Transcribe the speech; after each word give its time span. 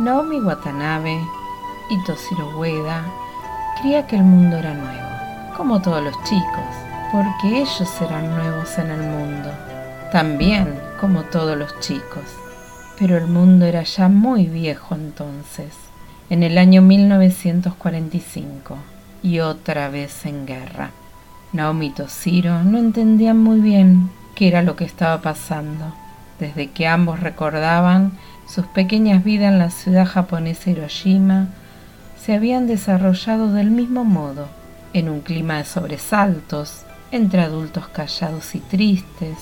Naomi 0.00 0.40
Watanabe 0.40 1.20
y 1.90 2.02
Toshiro 2.04 2.58
Ueda 2.58 3.04
creía 3.78 4.06
que 4.06 4.16
el 4.16 4.22
mundo 4.22 4.56
era 4.56 4.72
nuevo, 4.72 5.54
como 5.58 5.82
todos 5.82 6.02
los 6.02 6.14
chicos, 6.24 6.64
porque 7.12 7.60
ellos 7.60 8.00
eran 8.00 8.34
nuevos 8.34 8.78
en 8.78 8.90
el 8.92 9.02
mundo, 9.02 9.50
también 10.10 10.80
como 10.98 11.24
todos 11.24 11.54
los 11.58 11.78
chicos. 11.80 12.24
Pero 12.98 13.18
el 13.18 13.26
mundo 13.26 13.66
era 13.66 13.82
ya 13.82 14.08
muy 14.08 14.46
viejo 14.46 14.94
entonces, 14.94 15.74
en 16.30 16.44
el 16.44 16.56
año 16.56 16.80
1945, 16.80 18.78
y 19.22 19.40
otra 19.40 19.90
vez 19.90 20.24
en 20.24 20.46
guerra. 20.46 20.92
Naomi 21.52 21.88
y 21.88 21.90
Toshiro 21.90 22.62
no 22.64 22.78
entendían 22.78 23.36
muy 23.36 23.60
bien 23.60 24.08
qué 24.34 24.48
era 24.48 24.62
lo 24.62 24.76
que 24.76 24.84
estaba 24.84 25.20
pasando, 25.20 25.92
desde 26.38 26.70
que 26.70 26.86
ambos 26.86 27.20
recordaban 27.20 28.12
sus 28.50 28.66
pequeñas 28.66 29.22
vidas 29.22 29.52
en 29.52 29.58
la 29.60 29.70
ciudad 29.70 30.06
japonesa 30.06 30.70
Hiroshima, 30.70 31.46
se 32.20 32.34
habían 32.34 32.66
desarrollado 32.66 33.52
del 33.52 33.70
mismo 33.70 34.04
modo, 34.04 34.48
en 34.92 35.08
un 35.08 35.20
clima 35.20 35.58
de 35.58 35.64
sobresaltos, 35.64 36.82
entre 37.12 37.42
adultos 37.42 37.86
callados 37.88 38.54
y 38.56 38.58
tristes, 38.58 39.38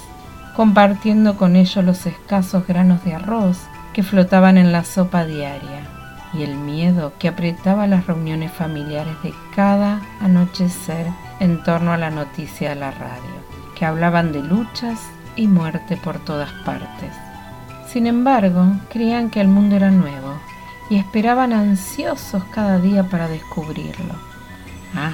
compartiendo 0.55 1.37
con 1.37 1.57
ellos 1.57 1.83
los 1.85 2.05
escasos 2.05 2.67
granos 2.67 3.03
de 3.05 3.15
arroz 3.15 3.59
que 3.95 4.03
flotaban 4.03 4.59
en 4.59 4.73
la 4.73 4.85
sopa 4.85 5.25
diaria 5.25 5.89
y 6.35 6.43
el 6.43 6.57
miedo 6.57 7.15
que 7.19 7.29
apretaba 7.29 7.87
las 7.87 8.07
reuniones 8.07 8.53
familiares 8.53 9.15
de 9.23 9.33
cada 9.57 10.03
anochecer 10.21 11.07
en 11.41 11.63
torno 11.63 11.93
a 11.93 11.97
la 11.97 12.11
noticia 12.11 12.71
de 12.71 12.75
la 12.75 12.91
radio, 12.91 13.39
que 13.75 13.87
hablaban 13.87 14.33
de 14.33 14.43
luchas 14.43 15.01
y 15.35 15.47
muerte 15.47 15.97
por 15.97 16.19
todas 16.19 16.53
partes. 16.65 17.28
Sin 17.93 18.07
embargo, 18.07 18.67
creían 18.91 19.31
que 19.31 19.41
el 19.41 19.49
mundo 19.49 19.77
era 19.77 19.91
nuevo 19.91 20.35
y 20.91 20.97
esperaban 20.97 21.55
ansiosos 21.55 22.45
cada 22.53 22.79
día 22.79 23.05
para 23.05 23.29
descubrirlo. 23.29 24.15
Ah, 24.95 25.13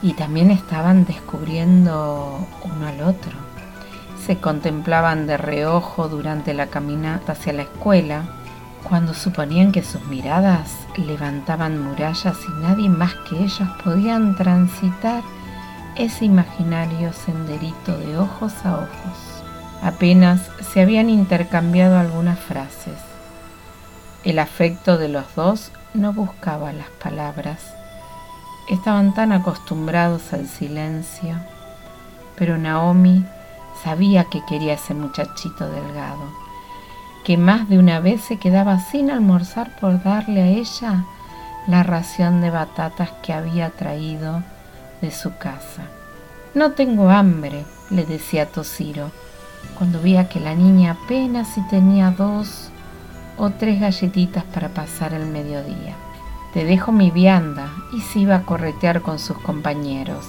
y 0.00 0.12
también 0.12 0.52
estaban 0.52 1.04
descubriendo 1.04 2.46
uno 2.62 2.86
al 2.86 3.00
otro. 3.02 3.32
Se 4.24 4.38
contemplaban 4.38 5.26
de 5.26 5.36
reojo 5.36 6.08
durante 6.08 6.54
la 6.54 6.68
caminata 6.68 7.32
hacia 7.32 7.52
la 7.52 7.62
escuela, 7.62 8.22
cuando 8.84 9.12
suponían 9.12 9.72
que 9.72 9.82
sus 9.82 10.04
miradas 10.06 10.70
levantaban 10.96 11.82
murallas 11.82 12.36
y 12.48 12.62
nadie 12.62 12.88
más 12.88 13.14
que 13.28 13.36
ellos 13.36 13.68
podían 13.82 14.36
transitar 14.36 15.22
ese 15.96 16.24
imaginario 16.24 17.12
senderito 17.12 17.96
de 17.98 18.16
ojos 18.16 18.52
a 18.64 18.74
ojos. 18.74 19.39
Apenas 19.82 20.40
se 20.72 20.82
habían 20.82 21.10
intercambiado 21.10 21.98
algunas 21.98 22.38
frases. 22.38 22.98
El 24.24 24.38
afecto 24.38 24.98
de 24.98 25.08
los 25.08 25.34
dos 25.34 25.72
no 25.94 26.12
buscaba 26.12 26.72
las 26.72 26.88
palabras 27.02 27.74
Estaban 28.70 29.14
tan 29.14 29.32
acostumbrados 29.32 30.32
al 30.32 30.46
silencio, 30.46 31.34
pero 32.36 32.56
Naomi 32.56 33.24
sabía 33.82 34.26
que 34.26 34.44
quería 34.48 34.74
ese 34.74 34.94
muchachito 34.94 35.68
delgado, 35.68 36.22
que 37.24 37.36
más 37.36 37.68
de 37.68 37.80
una 37.80 37.98
vez 37.98 38.20
se 38.20 38.38
quedaba 38.38 38.78
sin 38.78 39.10
almorzar 39.10 39.74
por 39.80 40.00
darle 40.04 40.42
a 40.42 40.46
ella 40.46 41.04
la 41.66 41.82
ración 41.82 42.40
de 42.40 42.50
batatas 42.50 43.10
que 43.24 43.32
había 43.32 43.70
traído 43.70 44.44
de 45.00 45.10
su 45.10 45.36
casa. 45.36 45.82
No 46.54 46.70
tengo 46.70 47.10
hambre, 47.10 47.64
le 47.90 48.06
decía 48.06 48.46
Tosiro, 48.46 49.10
cuando 49.76 50.00
veía 50.00 50.28
que 50.28 50.40
la 50.40 50.54
niña 50.54 50.92
apenas 50.92 51.48
si 51.48 51.62
tenía 51.68 52.10
dos 52.10 52.70
o 53.36 53.50
tres 53.50 53.80
galletitas 53.80 54.44
para 54.44 54.68
pasar 54.68 55.14
el 55.14 55.26
mediodía. 55.26 55.96
Te 56.52 56.64
dejo 56.64 56.92
mi 56.92 57.10
vianda 57.10 57.70
y 57.92 58.00
se 58.00 58.20
iba 58.20 58.36
a 58.36 58.42
corretear 58.42 59.02
con 59.02 59.18
sus 59.18 59.38
compañeros 59.38 60.26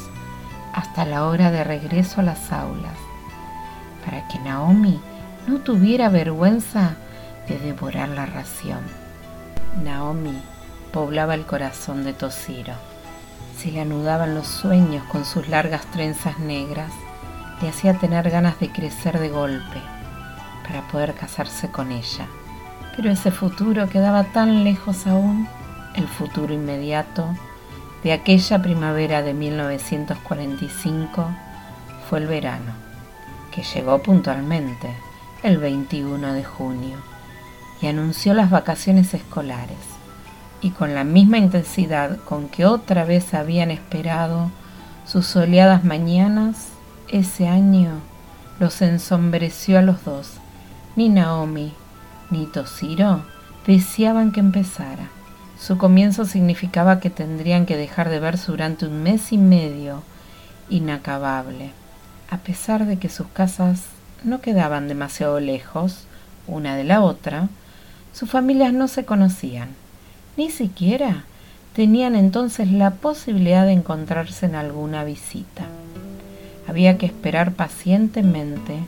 hasta 0.74 1.06
la 1.06 1.26
hora 1.26 1.52
de 1.52 1.64
regreso 1.64 2.22
a 2.22 2.24
las 2.24 2.52
aulas, 2.52 2.98
para 4.06 4.28
que 4.28 4.40
Naomi 4.40 5.02
no 5.48 5.60
tuviera 5.60 6.10
vergüenza 6.10 6.96
de 7.48 7.60
devorar 7.60 8.10
la 8.10 8.26
ración. 8.26 8.80
Naomi 9.84 10.42
poblaba 10.94 11.34
el 11.34 11.46
corazón 11.46 12.04
de 12.04 12.14
Tosiro. 12.14 12.74
Se 13.58 13.72
le 13.72 13.82
anudaban 13.82 14.36
los 14.36 14.48
sueños 14.48 15.04
con 15.12 15.26
sus 15.26 15.48
largas 15.50 15.86
trenzas 15.92 16.40
negras, 16.40 16.92
le 17.62 17.70
hacía 17.70 17.94
tener 17.96 18.30
ganas 18.30 18.60
de 18.60 18.70
crecer 18.70 19.20
de 19.20 19.30
golpe 19.30 19.82
para 20.68 20.88
poder 20.88 21.14
casarse 21.14 21.70
con 21.70 21.92
ella. 21.92 22.28
Pero 22.96 23.12
ese 23.12 23.32
futuro 23.32 23.90
quedaba 23.90 24.24
tan 24.26 24.64
lejos 24.64 25.08
aún 25.08 25.48
el 25.96 26.08
futuro 26.08 26.54
inmediato 26.54 27.36
de 28.04 28.14
aquella 28.14 28.62
primavera 28.62 29.22
de 29.22 29.34
1945 29.34 31.28
fue 32.10 32.20
el 32.20 32.28
verano, 32.28 32.74
que 33.52 33.64
llegó 33.64 34.02
puntualmente 34.02 34.90
el 35.44 35.58
21 35.58 36.34
de 36.34 36.44
junio 36.44 36.98
y 37.82 37.88
anunció 37.88 38.34
las 38.34 38.50
vacaciones 38.50 39.14
escolares, 39.14 39.78
y 40.62 40.72
con 40.72 40.94
la 40.94 41.04
misma 41.04 41.38
intensidad 41.38 42.18
con 42.26 42.50
que 42.50 42.66
otra 42.66 43.06
vez 43.06 43.34
habían 43.34 43.72
esperado 43.72 44.52
sus 45.06 45.26
soleadas 45.26 45.84
mañanas, 45.84 46.71
ese 47.12 47.48
año 47.48 48.00
los 48.60 48.82
ensombreció 48.82 49.78
a 49.78 49.82
los 49.82 50.04
dos. 50.04 50.34
Ni 50.96 51.10
Naomi 51.10 51.74
ni 52.30 52.46
Toshiro 52.46 53.24
deseaban 53.68 54.32
que 54.32 54.40
empezara. 54.40 55.10
Su 55.60 55.78
comienzo 55.78 56.26
significaba 56.26 57.00
que 57.00 57.10
tendrían 57.10 57.66
que 57.66 57.78
dejar 57.78 58.10
de 58.10 58.20
verse 58.20 58.52
durante 58.52 58.86
un 58.88 59.04
mes 59.04 59.32
y 59.32 59.38
medio 59.38 60.04
inacabable. 60.70 61.72
A 62.30 62.38
pesar 62.38 62.86
de 62.86 62.98
que 62.98 63.10
sus 63.10 63.28
casas 63.28 63.84
no 64.24 64.42
quedaban 64.42 64.88
demasiado 64.88 65.40
lejos 65.40 66.06
una 66.48 66.76
de 66.76 66.84
la 66.84 67.02
otra, 67.02 67.50
sus 68.14 68.30
familias 68.30 68.74
no 68.74 68.88
se 68.88 69.06
conocían, 69.06 69.70
ni 70.38 70.50
siquiera 70.50 71.24
tenían 71.74 72.16
entonces 72.16 72.72
la 72.72 72.92
posibilidad 72.92 73.66
de 73.66 73.74
encontrarse 73.74 74.46
en 74.46 74.56
alguna 74.56 75.04
visita. 75.04 75.66
Había 76.72 76.98
que 76.98 77.06
esperar 77.06 77.52
pacientemente 77.52 78.80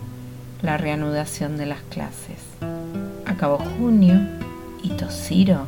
la 0.62 0.78
reanudación 0.78 1.58
de 1.58 1.66
las 1.66 1.82
clases. 1.82 2.40
Acabó 3.26 3.58
junio 3.58 4.22
y 4.82 4.88
Toshiro 4.92 5.68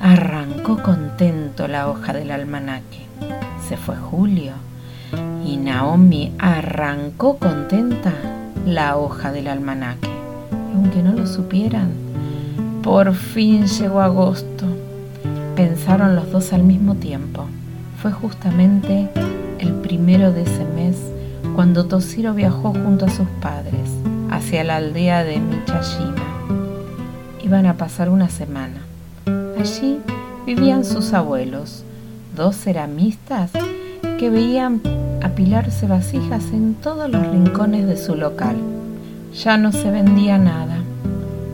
Arrancó 0.00 0.82
contento 0.82 1.68
la 1.68 1.88
hoja 1.88 2.12
del 2.12 2.32
almanaque. 2.32 3.06
Se 3.68 3.76
fue 3.76 3.94
Julio 3.94 4.54
y 5.46 5.58
Naomi 5.58 6.32
arrancó 6.40 7.36
contenta 7.36 8.12
la 8.66 8.96
hoja 8.96 9.30
del 9.30 9.46
almanaque. 9.46 10.10
aunque 10.74 11.04
no 11.04 11.12
lo 11.12 11.28
supieran, 11.28 11.92
por 12.82 13.14
fin 13.14 13.68
llegó 13.68 14.00
agosto. 14.00 14.66
Pensaron 15.54 16.16
los 16.16 16.32
dos 16.32 16.52
al 16.52 16.64
mismo 16.64 16.96
tiempo. 16.96 17.46
Fue 18.02 18.10
justamente 18.10 19.08
el 19.60 19.72
primero 19.74 20.32
de 20.32 20.42
ese 20.42 20.64
mes 20.64 21.11
cuando 21.54 21.84
Toshiro 21.84 22.34
viajó 22.34 22.72
junto 22.72 23.06
a 23.06 23.10
sus 23.10 23.28
padres 23.40 23.90
hacia 24.30 24.64
la 24.64 24.76
aldea 24.76 25.24
de 25.24 25.38
Michashima. 25.38 26.14
Iban 27.42 27.66
a 27.66 27.74
pasar 27.76 28.08
una 28.08 28.28
semana. 28.28 28.80
Allí 29.58 29.98
vivían 30.46 30.84
sus 30.84 31.12
abuelos, 31.12 31.84
dos 32.34 32.56
ceramistas 32.56 33.50
que 34.18 34.30
veían 34.30 34.80
apilarse 35.22 35.86
vasijas 35.86 36.44
en 36.52 36.74
todos 36.74 37.10
los 37.10 37.26
rincones 37.26 37.86
de 37.86 37.96
su 37.96 38.14
local. 38.14 38.56
Ya 39.34 39.58
no 39.58 39.72
se 39.72 39.90
vendía 39.90 40.38
nada. 40.38 40.78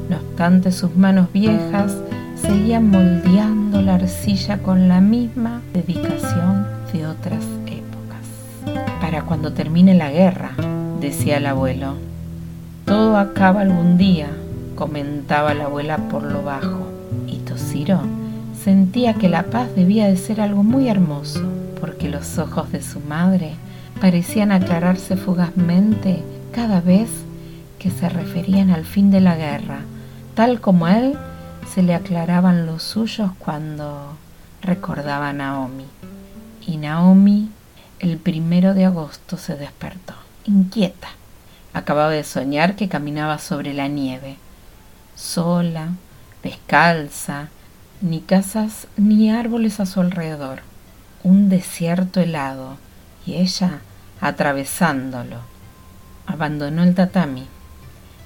No 0.08 0.17
obstante, 0.17 0.70
sus 0.73 0.94
manos 0.96 1.32
viejas 1.32 1.96
seguían 2.40 2.90
moldeando 2.90 3.82
la 3.82 3.96
arcilla 3.96 4.58
con 4.58 4.88
la 4.88 5.00
misma 5.00 5.61
dedicación 5.73 6.67
de 6.93 7.06
otras. 7.06 7.57
Cuando 9.23 9.53
termine 9.53 9.94
la 9.94 10.11
guerra, 10.11 10.53
decía 11.00 11.37
el 11.37 11.47
abuelo. 11.47 11.94
Todo 12.85 13.17
acaba 13.17 13.61
algún 13.61 13.99
día, 13.99 14.29
comentaba 14.75 15.55
la 15.55 15.65
abuela 15.65 15.97
por 16.09 16.23
lo 16.23 16.43
bajo. 16.43 16.88
Ciro 17.59 18.00
sentía 18.62 19.15
que 19.15 19.29
la 19.29 19.44
paz 19.44 19.75
debía 19.75 20.06
de 20.06 20.17
ser 20.17 20.41
algo 20.41 20.62
muy 20.62 20.88
hermoso, 20.88 21.43
porque 21.81 22.09
los 22.09 22.38
ojos 22.38 22.70
de 22.73 22.82
su 22.82 23.00
madre 23.00 23.55
parecían 24.00 24.53
aclararse 24.53 25.17
fugazmente 25.17 26.23
cada 26.53 26.81
vez 26.81 27.09
que 27.79 27.91
se 27.91 28.09
referían 28.09 28.71
al 28.71 28.85
fin 28.85 29.11
de 29.11 29.21
la 29.21 29.37
guerra, 29.37 29.81
tal 30.35 30.61
como 30.61 30.87
a 30.87 30.99
él 30.99 31.19
se 31.73 31.82
le 31.82 31.94
aclaraban 31.94 32.67
los 32.67 32.82
suyos 32.82 33.31
cuando 33.38 34.14
recordaba 34.62 35.31
a 35.31 35.32
Naomi. 35.32 35.85
Y 36.67 36.76
Naomi 36.76 37.50
el 38.00 38.19
primero 38.19 38.75
de 38.75 38.85
agosto 38.85 39.37
se 39.37 39.56
despertó, 39.56 40.15
inquieta. 40.45 41.09
Acababa 41.73 42.11
de 42.11 42.25
soñar 42.25 42.77
que 42.77 42.89
caminaba 42.89 43.39
sobre 43.39 43.75
la 43.75 43.89
nieve, 43.89 44.37
sola, 45.15 45.91
descalza, 46.43 47.49
ni 48.00 48.21
casas 48.21 48.87
ni 48.97 49.31
árboles 49.31 49.81
a 49.81 49.87
su 49.87 50.00
alrededor, 50.00 50.61
un 51.23 51.49
desierto 51.49 52.21
helado, 52.21 52.77
y 53.27 53.35
ella 53.35 53.81
atravesándolo. 54.21 55.39
Abandonó 56.27 56.83
el 56.83 56.95
tatami, 56.95 57.47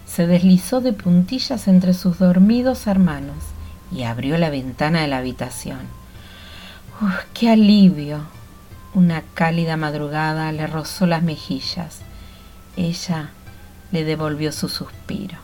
se 0.06 0.26
deslizó 0.26 0.80
de 0.80 0.92
puntillas 0.92 1.68
entre 1.68 1.94
sus 1.94 2.18
dormidos 2.18 2.86
hermanos 2.86 3.36
y 3.90 4.02
abrió 4.02 4.36
la 4.38 4.50
ventana 4.50 5.00
de 5.00 5.08
la 5.08 5.18
habitación. 5.18 5.80
¡Uf, 7.00 7.14
qué 7.32 7.50
alivio! 7.50 8.20
Una 8.94 9.22
cálida 9.32 9.78
madrugada 9.78 10.52
le 10.52 10.66
rozó 10.66 11.06
las 11.06 11.22
mejillas. 11.22 12.00
Ella 12.76 13.30
le 13.90 14.04
devolvió 14.04 14.52
su 14.52 14.68
suspiro. 14.68 15.38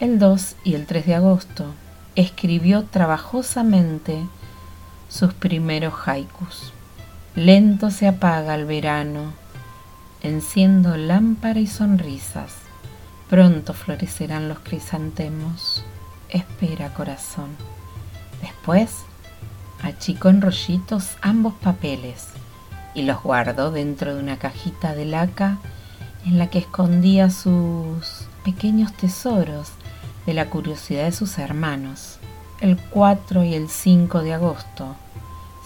El 0.00 0.18
2 0.18 0.56
y 0.64 0.74
el 0.74 0.86
3 0.86 1.04
de 1.04 1.14
agosto 1.16 1.74
escribió 2.14 2.84
trabajosamente 2.84 4.26
sus 5.10 5.34
primeros 5.34 5.92
haikus. 6.06 6.72
Lento 7.34 7.90
se 7.90 8.08
apaga 8.08 8.54
el 8.54 8.64
verano, 8.64 9.34
enciendo 10.22 10.96
lámpara 10.96 11.60
y 11.60 11.66
sonrisas. 11.66 12.54
Pronto 13.28 13.74
florecerán 13.74 14.48
los 14.48 14.60
crisantemos. 14.60 15.84
Espera, 16.30 16.94
corazón. 16.94 17.50
Después, 18.40 19.04
achicó 19.82 20.30
en 20.30 20.40
rollitos 20.40 21.18
ambos 21.20 21.52
papeles 21.54 22.28
y 22.96 23.02
los 23.02 23.22
guardó 23.22 23.70
dentro 23.70 24.14
de 24.14 24.20
una 24.20 24.38
cajita 24.38 24.94
de 24.94 25.04
laca 25.04 25.58
en 26.24 26.38
la 26.38 26.48
que 26.48 26.58
escondía 26.58 27.30
sus 27.30 28.26
pequeños 28.42 28.92
tesoros 28.94 29.68
de 30.24 30.32
la 30.32 30.46
curiosidad 30.46 31.04
de 31.04 31.12
sus 31.12 31.38
hermanos. 31.38 32.18
El 32.60 32.78
4 32.78 33.44
y 33.44 33.54
el 33.54 33.68
5 33.68 34.22
de 34.22 34.32
agosto 34.32 34.96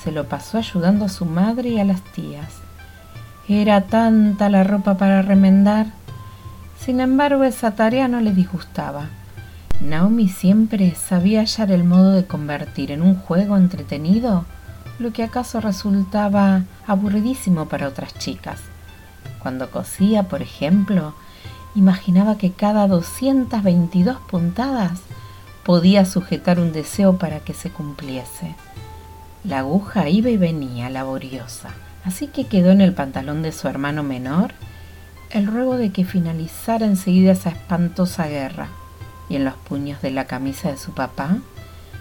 se 0.03 0.11
lo 0.11 0.29
pasó 0.29 0.59
ayudando 0.59 1.05
a 1.05 1.09
su 1.09 1.25
madre 1.25 1.69
y 1.69 1.79
a 1.79 1.85
las 1.85 2.03
tías. 2.03 2.53
Era 3.49 3.83
tanta 3.83 4.49
la 4.49 4.65
ropa 4.65 4.99
para 4.99 5.23
remendar. 5.23 5.87
Sin 6.81 7.00
embargo, 7.00 7.44
esa 7.44 7.76
tarea 7.76 8.09
no 8.09 8.21
le 8.21 8.33
disgustaba. 8.33 9.09
Naomi 9.81 10.29
siempre 10.29 10.94
sabía 10.94 11.41
hallar 11.41 11.71
el 11.71 11.85
modo 11.85 12.12
de 12.12 12.26
convertir 12.26 12.91
en 12.91 13.03
un 13.03 13.15
juego 13.15 13.56
entretenido 13.56 14.44
lo 15.00 15.12
que 15.12 15.25
acaso 15.25 15.61
resultaba 15.61 16.64
aburridísimo 16.87 17.67
para 17.67 17.88
otras 17.88 18.14
chicas. 18.19 18.61
Cuando 19.41 19.70
cosía, 19.70 20.25
por 20.25 20.43
ejemplo, 20.43 21.14
imaginaba 21.75 22.37
que 22.37 22.52
cada 22.52 22.87
222 22.87 24.19
puntadas 24.31 25.00
podía 25.64 26.05
sujetar 26.05 26.61
un 26.61 26.73
deseo 26.73 27.17
para 27.17 27.41
que 27.41 27.55
se 27.55 27.70
cumpliese. 27.70 28.55
La 29.43 29.61
aguja 29.61 30.11
iba 30.11 30.29
y 30.29 30.37
venía, 30.37 30.91
laboriosa, 30.91 31.70
así 32.05 32.26
que 32.26 32.47
quedó 32.47 32.70
en 32.70 32.82
el 32.82 32.93
pantalón 32.93 33.43
de 33.43 33.52
su 33.52 33.69
hermano 33.69 34.02
menor 34.02 34.52
el 35.31 35.47
ruego 35.47 35.76
de 35.76 35.91
que 35.91 36.05
finalizara 36.05 36.85
enseguida 36.85 37.32
esa 37.32 37.50
espantosa 37.50 38.26
guerra, 38.26 38.69
y 39.29 39.37
en 39.37 39.44
los 39.44 39.55
puños 39.55 40.02
de 40.02 40.11
la 40.11 40.26
camisa 40.26 40.70
de 40.70 40.76
su 40.76 40.93
papá 40.93 41.38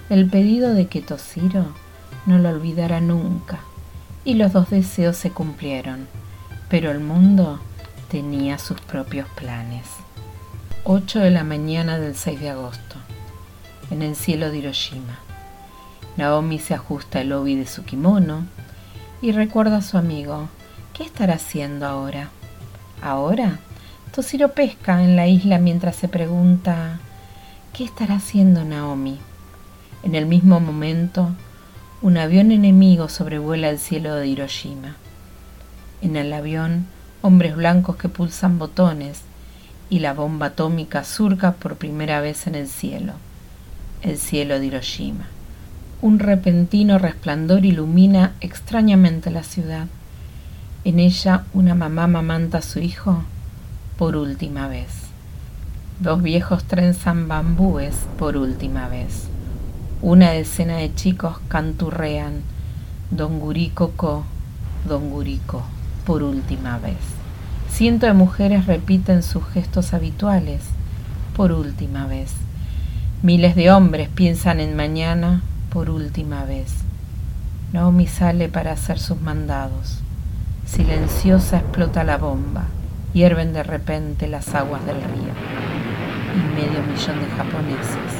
el 0.09 0.27
pedido 0.27 0.73
de 0.73 0.87
que 0.87 1.01
Tosiro 1.01 1.67
no 2.29 2.39
lo 2.39 2.49
olvidara 2.49 3.01
nunca. 3.01 3.59
Y 4.23 4.35
los 4.35 4.53
dos 4.53 4.69
deseos 4.69 5.17
se 5.17 5.31
cumplieron, 5.31 6.07
pero 6.69 6.91
el 6.91 6.99
mundo 6.99 7.59
tenía 8.09 8.57
sus 8.57 8.79
propios 8.79 9.27
planes. 9.29 9.85
8 10.85 11.19
de 11.19 11.31
la 11.31 11.43
mañana 11.43 11.99
del 11.99 12.15
6 12.15 12.39
de 12.39 12.51
agosto, 12.51 12.95
en 13.91 14.01
el 14.01 14.15
cielo 14.15 14.49
de 14.49 14.59
Hiroshima. 14.59 15.19
Naomi 16.15 16.59
se 16.59 16.73
ajusta 16.73 17.19
el 17.19 17.33
obi 17.33 17.55
de 17.55 17.67
su 17.67 17.83
kimono 17.83 18.45
y 19.21 19.31
recuerda 19.31 19.77
a 19.77 19.81
su 19.81 19.97
amigo. 19.97 20.47
¿Qué 20.93 21.03
estará 21.03 21.33
haciendo 21.35 21.85
ahora? 21.85 22.29
¿Ahora? 23.01 23.59
Toshiro 24.13 24.53
pesca 24.53 25.03
en 25.03 25.15
la 25.15 25.27
isla 25.27 25.59
mientras 25.59 25.95
se 25.95 26.07
pregunta 26.07 26.99
¿Qué 27.73 27.85
estará 27.85 28.15
haciendo 28.15 28.65
Naomi? 28.65 29.19
En 30.03 30.13
el 30.13 30.25
mismo 30.25 30.59
momento, 30.59 31.29
un 32.01 32.17
avión 32.17 32.51
enemigo 32.51 33.09
sobrevuela 33.09 33.69
el 33.69 33.77
cielo 33.77 34.15
de 34.15 34.27
Hiroshima. 34.27 34.95
En 36.01 36.15
el 36.15 36.31
avión, 36.31 36.85
hombres 37.21 37.57
blancos 37.57 37.97
que 37.97 38.07
pulsan 38.07 38.57
botones 38.57 39.21
y 39.89 39.99
la 39.99 40.13
bomba 40.13 40.47
atómica 40.47 41.03
surca 41.03 41.53
por 41.53 41.75
primera 41.75 42.21
vez 42.21 42.47
en 42.47 42.55
el 42.55 42.69
cielo, 42.69 43.13
el 44.01 44.17
cielo 44.17 44.59
de 44.59 44.67
Hiroshima. 44.67 45.25
Un 46.01 46.19
repentino 46.19 46.99
resplandor 46.99 47.65
ilumina 47.65 48.31
extrañamente 48.39 49.29
la 49.29 49.43
ciudad. 49.43 49.87
En 50.85 50.99
ella 50.99 51.43
una 51.53 51.75
mamá 51.75 52.07
mamanta 52.07 52.59
a 52.59 52.61
su 52.61 52.79
hijo 52.79 53.23
por 53.97 54.15
última 54.15 54.69
vez. 54.69 54.87
Dos 55.99 56.23
viejos 56.23 56.63
trenzan 56.63 57.27
bambúes 57.27 57.95
por 58.17 58.37
última 58.37 58.87
vez. 58.87 59.28
Una 60.01 60.31
decena 60.31 60.77
de 60.77 60.95
chicos 60.95 61.39
canturrean 61.49 62.41
Don 63.11 63.41
Gurico 63.41 63.91
Don 64.87 65.09
Gurico, 65.09 65.61
por 66.05 66.23
última 66.23 66.79
vez. 66.79 66.95
Cientos 67.69 68.07
de 68.07 68.13
mujeres 68.13 68.65
repiten 68.65 69.23
sus 69.23 69.45
gestos 69.47 69.93
habituales, 69.93 70.61
por 71.35 71.51
última 71.51 72.07
vez. 72.07 72.31
Miles 73.23 73.57
de 73.57 73.71
hombres 73.71 74.07
piensan 74.07 74.61
en 74.61 74.73
mañana, 74.73 75.41
por 75.69 75.89
última 75.89 76.45
vez. 76.45 76.71
Naomi 77.73 78.07
sale 78.07 78.47
para 78.47 78.71
hacer 78.71 78.99
sus 78.99 79.19
mandados. 79.19 79.99
Silenciosa 80.65 81.57
explota 81.57 82.05
la 82.05 82.15
bomba. 82.15 82.67
Hierven 83.11 83.51
de 83.51 83.63
repente 83.63 84.29
las 84.29 84.55
aguas 84.55 84.85
del 84.85 84.95
río. 84.95 85.33
Y 86.35 86.55
medio 86.55 86.81
millón 86.83 87.19
de 87.19 87.35
japoneses 87.35 88.18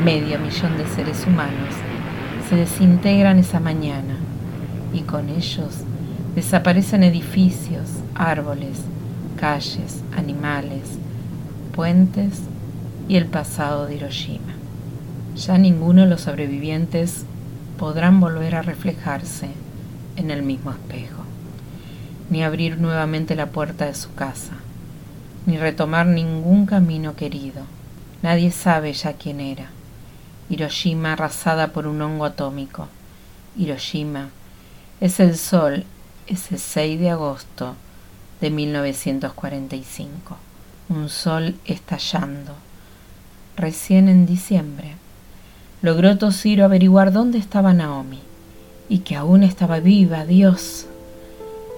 medio 0.00 0.38
millón 0.38 0.78
de 0.78 0.86
seres 0.86 1.26
humanos 1.26 1.74
se 2.48 2.56
desintegran 2.56 3.38
esa 3.38 3.60
mañana 3.60 4.16
y 4.92 5.02
con 5.02 5.28
ellos 5.28 5.84
desaparecen 6.34 7.04
edificios, 7.04 7.88
árboles, 8.14 8.80
calles, 9.36 10.02
animales, 10.16 10.98
puentes 11.74 12.40
y 13.06 13.16
el 13.16 13.26
pasado 13.26 13.86
de 13.86 13.96
Hiroshima. 13.96 14.54
Ya 15.36 15.58
ninguno 15.58 16.02
de 16.02 16.08
los 16.08 16.22
sobrevivientes 16.22 17.24
podrán 17.78 18.18
volver 18.18 18.56
a 18.56 18.62
reflejarse 18.62 19.50
en 20.16 20.30
el 20.30 20.42
mismo 20.42 20.70
espejo, 20.70 21.22
ni 22.30 22.42
abrir 22.42 22.78
nuevamente 22.78 23.36
la 23.36 23.46
puerta 23.46 23.86
de 23.86 23.94
su 23.94 24.12
casa, 24.14 24.54
ni 25.46 25.58
retomar 25.58 26.06
ningún 26.06 26.66
camino 26.66 27.14
querido. 27.14 27.62
Nadie 28.22 28.50
sabe 28.50 28.92
ya 28.94 29.12
quién 29.12 29.40
era 29.40 29.68
Hiroshima 30.52 31.14
arrasada 31.14 31.68
por 31.68 31.86
un 31.86 32.02
hongo 32.02 32.26
atómico. 32.26 32.88
Hiroshima 33.56 34.28
es 35.00 35.18
el 35.18 35.38
sol 35.38 35.86
ese 36.26 36.58
6 36.58 37.00
de 37.00 37.08
agosto 37.08 37.74
de 38.42 38.50
1945. 38.50 40.36
Un 40.90 41.08
sol 41.08 41.54
estallando. 41.64 42.52
Recién 43.56 44.10
en 44.10 44.26
diciembre 44.26 44.96
logró 45.80 46.18
Toshiro 46.18 46.66
averiguar 46.66 47.12
dónde 47.12 47.38
estaba 47.38 47.72
Naomi 47.72 48.20
y 48.90 48.98
que 48.98 49.16
aún 49.16 49.44
estaba 49.44 49.80
viva, 49.80 50.26
Dios. 50.26 50.84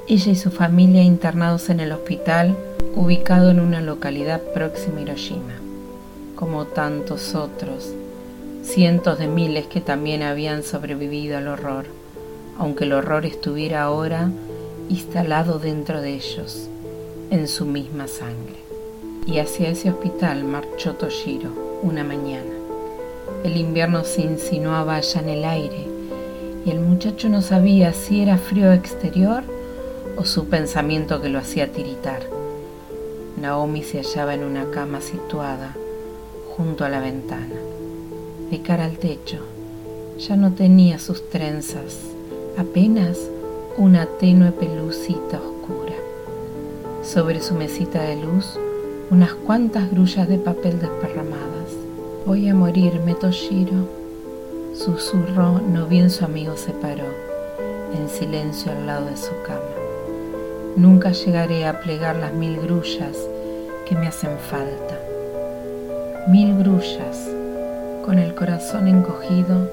Ella 0.09 0.33
y 0.33 0.37
su 0.37 0.51
familia 0.51 1.05
internados 1.05 1.71
en 1.71 1.79
el 1.79 1.93
hospital 1.93 2.59
ubicado 2.97 3.53
en 3.53 3.61
una 3.61 3.81
localidad 3.81 4.43
próxima 4.53 4.99
a 4.99 5.03
Hiroshima, 5.03 5.55
como 6.35 6.65
tantos 6.65 7.37
otros 7.37 7.95
cientos 8.65 9.19
de 9.19 9.29
miles 9.29 9.67
que 9.67 9.81
también 9.81 10.23
habían 10.23 10.63
sobrevivido 10.63 11.37
al 11.37 11.49
horror, 11.49 11.85
aunque 12.59 12.85
el 12.85 12.95
horror 12.95 13.27
estuviera 13.27 13.83
ahora 13.83 14.31
instalado 14.89 15.59
dentro 15.59 16.01
de 16.01 16.15
ellos, 16.15 16.69
en 17.31 17.47
su 17.47 17.67
misma 17.67 18.09
sangre. 18.09 18.57
Y 19.27 19.39
hacia 19.39 19.69
ese 19.69 19.91
hospital 19.91 20.45
marchó 20.45 20.95
Toshiro 20.95 21.81
una 21.83 22.05
mañana. 22.05 22.53
El 23.45 23.57
invierno 23.57 24.05
se 24.05 24.23
insinuaba 24.23 24.97
allá 24.97 25.21
en 25.21 25.29
el 25.29 25.45
aire 25.45 25.87
y 26.65 26.71
el 26.71 26.81
muchacho 26.81 27.29
no 27.29 27.43
sabía 27.43 27.93
si 27.93 28.23
era 28.23 28.39
frío 28.39 28.73
exterior 28.73 29.45
o 30.17 30.25
su 30.25 30.47
pensamiento 30.47 31.21
que 31.21 31.29
lo 31.29 31.39
hacía 31.39 31.71
tiritar. 31.71 32.23
Naomi 33.41 33.83
se 33.83 33.99
hallaba 33.99 34.35
en 34.35 34.45
una 34.45 34.71
cama 34.71 35.01
situada 35.01 35.77
junto 36.57 36.85
a 36.85 36.89
la 36.89 37.01
ventana 37.01 37.55
de 38.51 38.61
cara 38.63 38.85
al 38.85 38.99
techo. 38.99 39.39
Ya 40.19 40.37
no 40.37 40.53
tenía 40.53 40.99
sus 40.99 41.29
trenzas, 41.29 41.99
apenas 42.57 43.19
una 43.77 44.07
tenue 44.07 44.53
pelucita 44.53 45.41
oscura. 45.41 45.95
Sobre 47.03 47.41
su 47.41 47.55
mesita 47.55 48.03
de 48.03 48.17
luz, 48.17 48.59
unas 49.11 49.35
cuantas 49.35 49.91
grullas 49.91 50.29
de 50.29 50.39
papel 50.39 50.81
desparramadas. 50.81 51.71
Voy 52.25 52.49
a 52.49 52.55
morirme, 52.55 53.15
Toshiro, 53.15 53.89
susurró, 54.75 55.61
no 55.61 55.87
bien 55.87 56.11
su 56.11 56.25
amigo 56.25 56.57
se 56.57 56.73
paró, 56.73 57.05
en 57.95 58.09
silencio 58.09 58.73
al 58.73 58.87
lado 58.87 59.07
de 59.07 59.17
su 59.17 59.33
cama. 59.47 59.61
Nunca 60.77 61.13
llegaré 61.13 61.67
a 61.67 61.81
plegar 61.81 62.17
las 62.17 62.33
mil 62.35 62.57
grullas 62.61 63.17
que 63.87 63.95
me 63.95 64.09
hacen 64.09 64.37
falta. 64.39 65.01
Mil 66.29 66.57
grullas. 66.59 67.29
Con 68.05 68.19
el 68.19 68.35
corazón 68.35 68.87
encogido, 68.87 69.71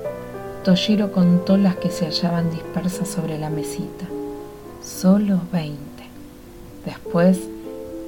Toshiro 0.63 1.11
contó 1.11 1.57
las 1.57 1.75
que 1.75 1.91
se 1.91 2.05
hallaban 2.05 2.49
dispersas 2.49 3.09
sobre 3.09 3.37
la 3.37 3.49
mesita. 3.49 4.05
Solo 4.81 5.41
veinte. 5.51 6.05
Después 6.85 7.39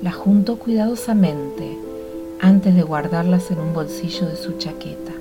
las 0.01 0.15
juntó 0.15 0.57
cuidadosamente 0.59 1.77
antes 2.39 2.73
de 2.73 2.83
guardarlas 2.83 3.51
en 3.51 3.59
un 3.59 3.73
bolsillo 3.73 4.25
de 4.27 4.37
su 4.37 4.53
chaqueta. 4.57 5.11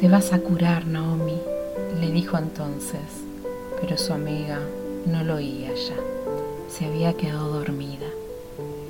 Te 0.00 0.08
vas 0.08 0.32
a 0.32 0.40
curar, 0.40 0.88
Naomi, 0.88 1.38
le 2.00 2.10
dijo 2.10 2.38
entonces, 2.38 3.22
pero 3.80 3.96
su 3.98 4.12
amiga 4.12 4.58
no 5.06 5.22
lo 5.22 5.36
oía 5.36 5.68
ya. 5.68 5.96
Se 6.68 6.86
había 6.86 7.12
quedado 7.12 7.52
dormida. 7.52 8.08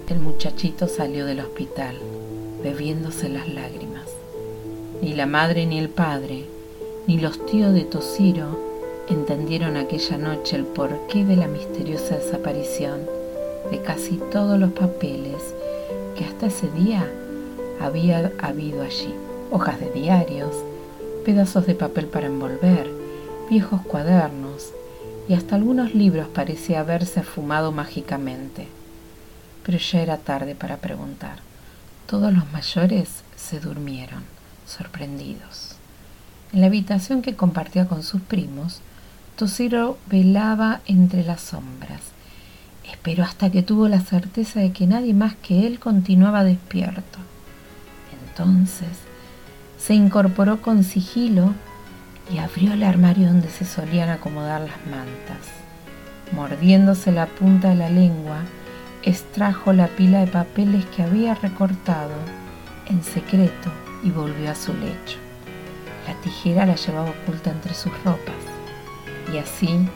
El 0.09 0.21
muchachito 0.21 0.89
salió 0.89 1.27
del 1.27 1.41
hospital, 1.41 1.97
bebiéndose 2.63 3.29
las 3.29 3.47
lágrimas. 3.47 3.96
Ni 5.03 5.13
la 5.13 5.27
madre 5.27 5.67
ni 5.67 5.79
el 5.79 5.89
padre 5.91 6.47
ni 7.07 7.19
los 7.19 7.45
tíos 7.47 7.73
de 7.75 7.85
Toshiro 7.85 8.59
entendieron 9.09 9.77
aquella 9.77 10.19
noche 10.19 10.57
el 10.57 10.65
porqué 10.65 11.25
de 11.25 11.37
la 11.37 11.47
misteriosa 11.47 12.17
desaparición 12.17 13.01
de 13.71 13.81
casi 13.83 14.19
todos 14.33 14.59
los 14.59 14.73
papeles 14.73 15.55
que 16.17 16.25
hasta 16.25 16.47
ese 16.47 16.69
día 16.71 17.07
había 17.81 18.33
habido 18.41 18.83
allí. 18.83 19.15
Hojas 19.51 19.79
de 19.79 19.91
diarios, 19.93 20.57
pedazos 21.25 21.67
de 21.67 21.75
papel 21.75 22.07
para 22.07 22.27
envolver, 22.27 22.91
viejos 23.49 23.83
cuadernos 23.83 24.73
y 25.29 25.35
hasta 25.35 25.57
algunos 25.57 25.95
libros 25.95 26.27
parecía 26.29 26.81
haberse 26.81 27.23
fumado 27.23 27.71
mágicamente. 27.71 28.67
Pero 29.65 29.79
ya 29.79 30.01
era 30.01 30.17
tarde 30.17 30.55
para 30.55 30.79
preguntar. 30.79 31.39
Todos 32.07 32.33
los 32.33 32.51
mayores 32.53 33.09
se 33.37 33.61
durmieron, 33.61 34.25
sorprendidos. 34.67 35.77
En 36.53 36.61
la 36.61 36.67
habitación 36.67 37.23
que 37.23 37.35
compartía 37.35 37.87
con 37.87 38.03
sus 38.03 38.21
primos, 38.21 38.81
Toshiro 39.37 39.99
velaba 40.09 40.81
entre 40.87 41.25
las 41.25 41.41
sombras. 41.41 42.01
Esperó 42.85 43.25
hasta 43.25 43.51
que 43.51 43.63
tuvo 43.63 43.89
la 43.89 44.01
certeza 44.01 44.61
de 44.61 44.73
que 44.73 44.87
nadie 44.87 45.13
más 45.13 45.35
que 45.37 45.67
él 45.67 45.79
continuaba 45.79 46.45
despierto. 46.45 47.19
Entonces 48.29 48.89
se 49.79 49.95
incorporó 49.95 50.63
con 50.63 50.85
sigilo 50.85 51.53
y 52.33 52.39
abrió 52.39 52.73
el 52.73 52.83
armario 52.83 53.29
donde 53.29 53.51
se 53.51 53.65
solían 53.65 54.09
acomodar 54.09 54.61
las 54.61 54.87
mantas. 54.87 55.47
Mordiéndose 56.33 57.13
la 57.13 57.27
punta 57.27 57.69
de 57.71 57.77
la 57.77 57.91
lengua, 57.91 58.39
extrajo 59.03 59.73
la 59.73 59.87
pila 59.89 60.21
de 60.21 60.27
papeles 60.27 60.85
que 60.87 61.03
había 61.03 61.35
recortado 61.35 62.15
en 62.89 63.03
secreto 63.05 63.71
y 64.03 64.11
volvió 64.11 64.51
a 64.51 64.55
su 64.55 64.73
lecho. 64.73 65.19
La 66.07 66.15
tijera 66.21 66.67
la 66.67 66.77
llevaba 66.77 67.11
oculta 67.11 67.51
entre 67.51 67.75
sus 67.75 67.93
ropas. 68.05 68.35
Y 69.33 69.39
así, 69.39 69.89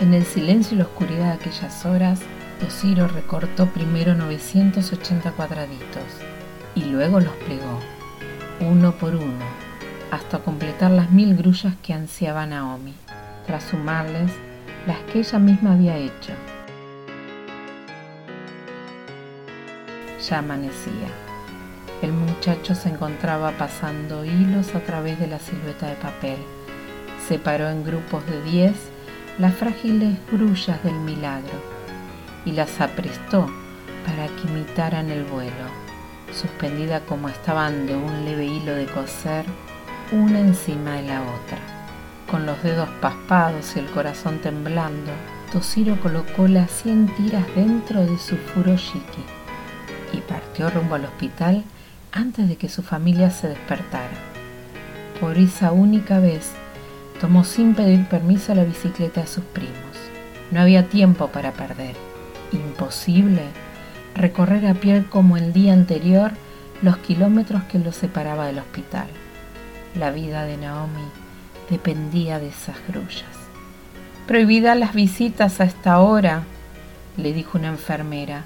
en 0.00 0.14
el 0.14 0.24
silencio 0.24 0.74
y 0.74 0.78
la 0.78 0.84
oscuridad 0.84 1.26
de 1.26 1.32
aquellas 1.32 1.84
horas, 1.84 2.20
Toshiro 2.60 3.08
recortó 3.08 3.66
primero 3.66 4.14
980 4.14 5.32
cuadraditos 5.32 6.04
y 6.74 6.84
luego 6.84 7.20
los 7.20 7.32
plegó, 7.34 7.78
uno 8.60 8.92
por 8.92 9.14
uno, 9.14 9.44
hasta 10.10 10.38
completar 10.38 10.90
las 10.90 11.10
mil 11.10 11.36
grullas 11.36 11.74
que 11.82 11.94
ansiaba 11.94 12.46
Naomi, 12.46 12.94
tras 13.46 13.64
sumarles 13.64 14.32
las 14.86 14.98
que 15.10 15.20
ella 15.20 15.38
misma 15.38 15.72
había 15.72 15.96
hecho. 15.96 16.32
Ya 20.28 20.38
amanecía. 20.38 21.29
Muchacho 22.40 22.74
se 22.74 22.88
encontraba 22.88 23.50
pasando 23.50 24.24
hilos 24.24 24.74
a 24.74 24.80
través 24.80 25.20
de 25.20 25.26
la 25.26 25.38
silueta 25.38 25.88
de 25.88 25.96
papel. 25.96 26.38
Separó 27.28 27.68
en 27.68 27.84
grupos 27.84 28.24
de 28.24 28.42
diez 28.44 28.72
las 29.36 29.54
frágiles 29.56 30.16
grullas 30.32 30.82
del 30.82 30.94
milagro 30.94 31.52
y 32.46 32.52
las 32.52 32.80
aprestó 32.80 33.46
para 34.06 34.26
que 34.28 34.48
imitaran 34.48 35.10
el 35.10 35.24
vuelo, 35.24 35.52
suspendida 36.32 37.00
como 37.00 37.28
estaban 37.28 37.86
de 37.86 37.94
un 37.94 38.24
leve 38.24 38.46
hilo 38.46 38.74
de 38.74 38.86
coser, 38.86 39.44
una 40.10 40.40
encima 40.40 40.92
de 40.94 41.02
la 41.02 41.20
otra. 41.20 41.58
Con 42.30 42.46
los 42.46 42.62
dedos 42.62 42.88
paspados 43.02 43.76
y 43.76 43.80
el 43.80 43.86
corazón 43.90 44.38
temblando, 44.38 45.12
Toshiro 45.52 46.00
colocó 46.00 46.48
las 46.48 46.70
cien 46.70 47.06
tiras 47.16 47.44
dentro 47.54 48.00
de 48.00 48.16
su 48.16 48.38
furoshiki 48.38 49.24
y 50.14 50.22
partió 50.22 50.70
rumbo 50.70 50.94
al 50.94 51.04
hospital 51.04 51.64
antes 52.12 52.48
de 52.48 52.56
que 52.56 52.68
su 52.68 52.82
familia 52.82 53.30
se 53.30 53.48
despertara. 53.48 54.16
Por 55.20 55.38
esa 55.38 55.72
única 55.72 56.18
vez, 56.18 56.52
tomó 57.20 57.44
sin 57.44 57.74
pedir 57.74 58.08
permiso 58.08 58.54
la 58.54 58.64
bicicleta 58.64 59.20
de 59.20 59.26
sus 59.26 59.44
primos. 59.44 59.74
No 60.50 60.60
había 60.60 60.88
tiempo 60.88 61.28
para 61.28 61.52
perder. 61.52 61.94
Imposible 62.52 63.42
recorrer 64.14 64.66
a 64.66 64.74
pie 64.74 65.04
como 65.08 65.36
el 65.36 65.52
día 65.52 65.72
anterior 65.72 66.32
los 66.82 66.96
kilómetros 66.98 67.62
que 67.64 67.78
los 67.78 67.94
separaba 67.94 68.46
del 68.46 68.58
hospital. 68.58 69.06
La 69.94 70.10
vida 70.10 70.44
de 70.44 70.56
Naomi 70.56 71.08
dependía 71.68 72.38
de 72.38 72.48
esas 72.48 72.76
grullas. 72.88 73.24
Prohibida 74.26 74.74
las 74.74 74.94
visitas 74.94 75.60
a 75.60 75.64
esta 75.64 76.00
hora, 76.00 76.44
le 77.16 77.32
dijo 77.32 77.58
una 77.58 77.68
enfermera 77.68 78.44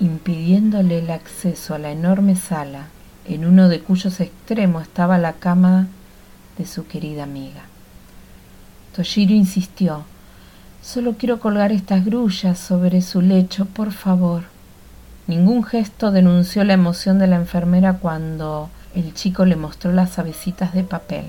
impidiéndole 0.00 0.98
el 0.98 1.10
acceso 1.10 1.74
a 1.74 1.78
la 1.78 1.90
enorme 1.90 2.36
sala, 2.36 2.86
en 3.26 3.44
uno 3.44 3.68
de 3.68 3.80
cuyos 3.80 4.20
extremos 4.20 4.82
estaba 4.82 5.18
la 5.18 5.34
cama 5.34 5.88
de 6.58 6.66
su 6.66 6.86
querida 6.86 7.22
amiga. 7.22 7.62
Toshiro 8.96 9.34
insistió, 9.34 10.04
solo 10.82 11.14
quiero 11.18 11.38
colgar 11.38 11.70
estas 11.70 12.04
grullas 12.04 12.58
sobre 12.58 13.02
su 13.02 13.20
lecho, 13.20 13.66
por 13.66 13.92
favor. 13.92 14.44
Ningún 15.26 15.62
gesto 15.62 16.10
denunció 16.10 16.64
la 16.64 16.72
emoción 16.72 17.18
de 17.18 17.28
la 17.28 17.36
enfermera 17.36 17.98
cuando 17.98 18.68
el 18.94 19.14
chico 19.14 19.44
le 19.44 19.56
mostró 19.56 19.92
las 19.92 20.18
avecitas 20.18 20.72
de 20.72 20.82
papel, 20.82 21.26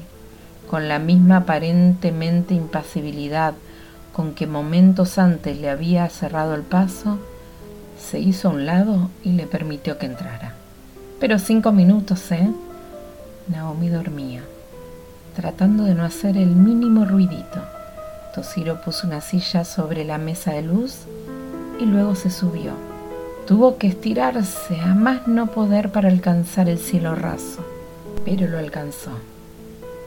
con 0.70 0.88
la 0.88 0.98
misma 0.98 1.38
aparentemente 1.38 2.56
impasibilidad 2.56 3.54
con 4.14 4.34
que 4.34 4.48
momentos 4.48 5.18
antes 5.18 5.58
le 5.60 5.70
había 5.70 6.10
cerrado 6.10 6.56
el 6.56 6.64
paso, 6.64 7.20
se 8.02 8.20
hizo 8.20 8.50
a 8.50 8.52
un 8.52 8.66
lado 8.66 9.10
y 9.24 9.34
le 9.34 9.46
permitió 9.46 9.98
que 9.98 10.06
entrara. 10.06 10.54
Pero 11.20 11.40
cinco 11.40 11.72
minutos, 11.72 12.32
¿eh? 12.32 12.50
Naomi 13.48 13.90
dormía, 13.90 14.42
tratando 15.36 15.84
de 15.84 15.94
no 15.94 16.04
hacer 16.04 16.36
el 16.38 16.56
mínimo 16.56 17.06
ruidito. 17.06 17.62
Toshiro 18.34 18.82
puso 18.82 19.08
una 19.08 19.22
silla 19.22 19.64
sobre 19.66 20.04
la 20.04 20.18
mesa 20.18 20.54
de 20.54 20.64
luz 20.64 21.00
y 21.80 21.86
luego 21.86 22.16
se 22.16 22.30
subió. 22.30 22.74
Tuvo 23.46 23.78
que 23.78 23.88
estirarse 23.88 24.80
a 24.80 24.96
más 24.96 25.28
no 25.28 25.48
poder 25.48 25.92
para 25.92 26.10
alcanzar 26.10 26.70
el 26.70 26.80
cielo 26.80 27.16
raso, 27.16 27.66
pero 28.26 28.48
lo 28.48 28.58
alcanzó. 28.58 29.12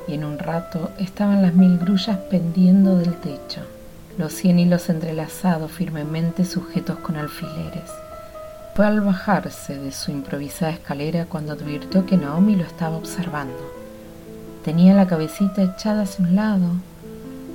Y 0.09 0.15
en 0.15 0.25
un 0.25 0.39
rato 0.39 0.91
estaban 0.99 1.43
las 1.43 1.55
mil 1.55 1.79
grullas 1.79 2.19
pendiendo 2.31 2.97
del 2.97 3.15
techo 3.17 3.74
los 4.19 4.33
cien 4.33 4.59
hilos 4.59 4.89
entrelazados 4.89 5.73
firmemente 5.73 6.45
sujetos 6.45 6.99
con 6.99 7.17
alfileres. 7.17 7.91
Fue 8.75 8.87
al 8.87 9.01
bajarse 9.01 9.79
de 9.79 9.93
su 9.93 10.11
improvisada 10.11 10.73
escalera 10.73 11.27
cuando 11.27 11.53
advirtió 11.53 12.07
que 12.07 12.17
Naomi 12.17 12.57
lo 12.57 12.65
estaba 12.65 12.97
observando. 12.97 13.73
Tenía 14.65 14.95
la 14.95 15.07
cabecita 15.07 15.63
echada 15.63 16.03
hacia 16.03 16.25
un 16.25 16.37
lado 16.37 16.67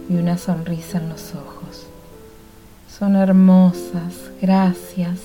y 0.09 0.15
una 0.15 0.37
sonrisa 0.37 0.97
en 0.97 1.09
los 1.09 1.33
ojos. 1.33 1.87
Son 2.89 3.15
hermosas, 3.15 4.31
gracias. 4.41 5.19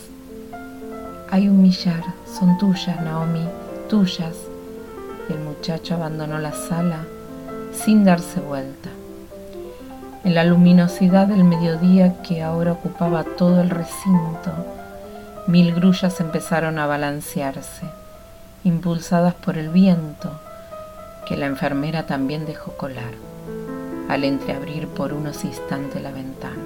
Hay 1.30 1.48
un 1.48 1.62
millar, 1.62 2.02
son 2.26 2.58
tuyas, 2.58 3.00
Naomi, 3.02 3.44
tuyas. 3.88 4.36
Y 5.28 5.32
el 5.32 5.40
muchacho 5.40 5.94
abandonó 5.94 6.38
la 6.38 6.52
sala 6.52 7.04
sin 7.72 8.04
darse 8.04 8.40
vuelta. 8.40 8.90
En 10.24 10.34
la 10.34 10.42
luminosidad 10.44 11.26
del 11.26 11.44
mediodía 11.44 12.22
que 12.22 12.42
ahora 12.42 12.72
ocupaba 12.72 13.24
todo 13.24 13.60
el 13.60 13.68
recinto, 13.68 14.52
mil 15.46 15.74
grullas 15.74 16.18
empezaron 16.18 16.78
a 16.78 16.86
balancearse, 16.86 17.86
impulsadas 18.64 19.34
por 19.34 19.58
el 19.58 19.68
viento 19.68 20.30
que 21.26 21.36
la 21.36 21.44
enfermera 21.44 22.06
también 22.06 22.46
dejó 22.46 22.72
colar, 22.72 23.12
al 24.08 24.24
entreabrir 24.24 24.88
por 24.88 25.12
unos 25.12 25.44
instantes 25.44 26.02
la 26.02 26.10
ventana. 26.10 26.56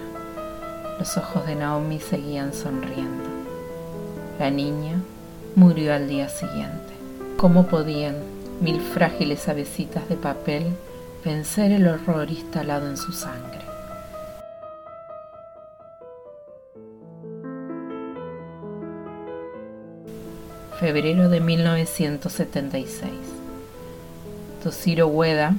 Los 1.00 1.16
ojos 1.16 1.44
de 1.44 1.56
Naomi 1.56 1.98
seguían 1.98 2.54
sonriendo. 2.54 3.28
La 4.38 4.50
niña 4.50 5.02
murió 5.56 5.94
al 5.94 6.08
día 6.08 6.28
siguiente. 6.28 6.92
¿Cómo 7.36 7.66
podían 7.66 8.14
mil 8.60 8.80
frágiles 8.80 9.48
avecitas 9.48 10.08
de 10.08 10.14
papel, 10.14 10.76
vencer 11.24 11.72
el 11.72 11.86
horror 11.88 12.30
instalado 12.30 12.88
en 12.88 12.96
su 12.96 13.12
sangre. 13.12 13.58
Febrero 20.78 21.28
de 21.28 21.40
1976. 21.40 23.10
Toshiro 24.62 25.08
Ueda 25.08 25.56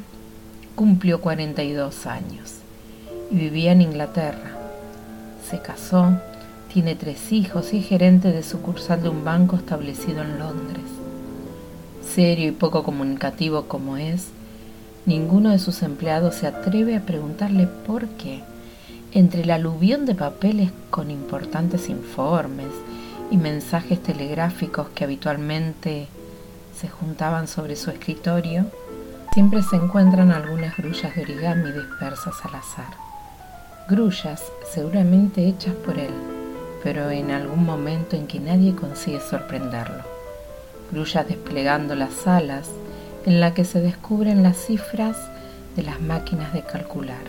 cumplió 0.76 1.20
42 1.20 2.06
años 2.06 2.56
y 3.30 3.36
vivía 3.36 3.74
en 3.74 3.82
Inglaterra. 3.82 4.52
Se 5.50 5.62
casó, 5.62 6.14
tiene 6.74 6.96
tres 6.96 7.34
hijos 7.34 7.74
y 7.74 7.80
es 7.80 7.88
gerente 7.88 8.32
de 8.32 8.44
sucursal 8.44 9.04
de 9.04 9.10
un 9.10 9.26
banco 9.26 9.58
establecido 9.58 10.22
en 10.22 10.40
Londres. 10.40 10.86
Serio 12.02 12.48
y 12.48 12.52
poco 12.52 12.84
comunicativo 12.84 13.66
como 13.66 13.98
es, 13.98 14.28
ninguno 15.10 15.50
de 15.50 15.60
sus 15.60 15.84
empleados 15.84 16.36
se 16.36 16.48
atreve 16.48 16.96
a 16.96 17.02
preguntarle 17.02 17.68
por 17.68 18.08
qué, 18.08 18.44
entre 19.12 19.42
el 19.42 19.52
aluvión 19.52 20.06
de 20.06 20.16
papeles 20.16 20.72
con 20.90 21.12
importantes 21.12 21.90
informes 21.90 22.70
y 23.30 23.36
mensajes 23.36 24.02
telegráficos 24.02 24.88
que 24.90 25.04
habitualmente 25.04 26.08
se 26.80 26.88
juntaban 26.88 27.50
sobre 27.50 27.76
su 27.76 27.92
escritorio, 27.92 28.68
Siempre 29.34 29.62
se 29.62 29.76
encuentran 29.76 30.32
algunas 30.32 30.76
grullas 30.76 31.16
de 31.16 31.22
origami 31.22 31.72
dispersas 31.72 32.34
al 32.44 32.56
azar. 32.56 32.94
Grullas 33.88 34.42
seguramente 34.74 35.48
hechas 35.48 35.76
por 35.76 36.00
él, 36.00 36.12
pero 36.84 37.12
en 37.12 37.30
algún 37.30 37.64
momento 37.64 38.16
en 38.16 38.26
que 38.26 38.40
nadie 38.40 38.74
consigue 38.74 39.20
sorprenderlo. 39.20 40.04
Grullas 40.92 41.28
desplegando 41.28 41.94
las 41.94 42.26
alas 42.26 42.72
en 43.26 43.40
la 43.40 43.54
que 43.54 43.66
se 43.66 43.82
descubren 43.82 44.44
las 44.44 44.58
cifras 44.58 45.18
de 45.76 45.84
las 45.84 46.02
máquinas 46.02 46.54
de 46.54 46.64
calcular. 46.64 47.24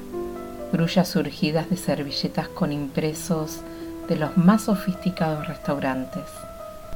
Grullas 0.72 1.08
surgidas 1.08 1.68
de 1.70 1.76
servilletas 1.76 2.48
con 2.48 2.72
impresos 2.72 3.60
de 4.08 4.16
los 4.16 4.36
más 4.36 4.62
sofisticados 4.62 5.46
restaurantes. 5.48 6.24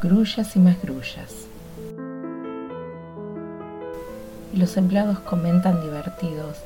Grullas 0.02 0.56
y 0.56 0.58
más 0.58 0.80
grullas 0.82 1.48
y 4.54 4.58
los 4.58 4.76
empleados 4.76 5.18
comentan 5.20 5.82
divertidos 5.82 6.58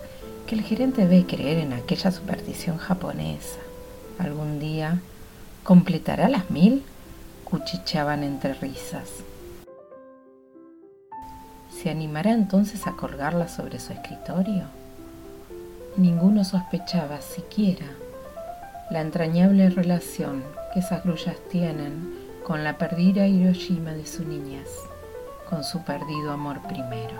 que 0.46 0.54
el 0.54 0.62
gerente 0.62 1.06
debe 1.06 1.26
creer 1.26 1.58
en 1.58 1.72
aquella 1.72 2.10
superstición 2.10 2.76
japonesa. 2.76 3.60
Algún 4.18 4.58
día 4.60 5.00
completará 5.64 6.28
las 6.28 6.50
mil, 6.50 6.82
cuchicheaban 7.44 8.24
entre 8.24 8.54
risas. 8.54 9.08
¿Se 11.80 11.90
animará 11.90 12.32
entonces 12.32 12.88
a 12.88 12.96
colgarla 12.96 13.46
sobre 13.46 13.78
su 13.78 13.92
escritorio? 13.92 14.64
Ninguno 15.96 16.42
sospechaba 16.42 17.20
siquiera 17.20 17.86
la 18.90 19.00
entrañable 19.00 19.70
relación 19.70 20.42
que 20.74 20.80
esas 20.80 21.04
grullas 21.04 21.36
tienen 21.50 22.18
con 22.44 22.64
la 22.64 22.78
perdida 22.78 23.28
Hiroshima 23.28 23.92
de 23.92 24.06
su 24.06 24.24
niñez, 24.24 24.68
con 25.48 25.62
su 25.62 25.84
perdido 25.84 26.32
amor 26.32 26.60
primero. 26.66 27.14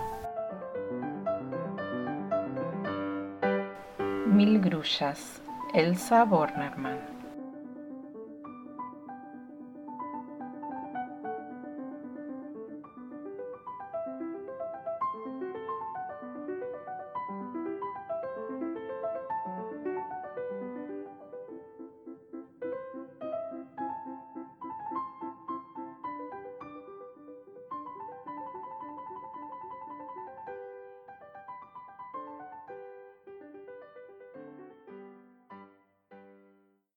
Mil 4.27 4.59
grullas, 4.59 5.41
Elsa 5.73 6.25
Bornerman. 6.25 7.18